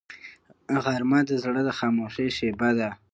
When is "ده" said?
2.79-2.89